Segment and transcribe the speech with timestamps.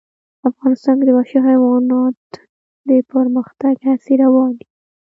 [0.49, 2.21] افغانستان کې د وحشي حیوانات
[2.87, 4.65] د پرمختګ هڅې روانې دي.